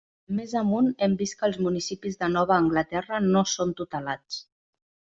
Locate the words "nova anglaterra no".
2.39-3.47